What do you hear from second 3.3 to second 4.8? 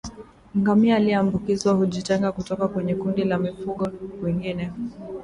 mifugo wengine